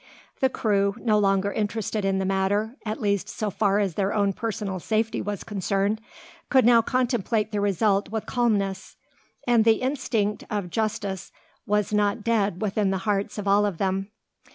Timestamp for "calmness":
8.25-8.95